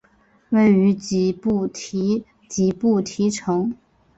[0.49, 3.71] 位于吉布提吉布提城。